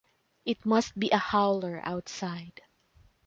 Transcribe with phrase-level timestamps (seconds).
[0.45, 2.61] It must be a howler outside.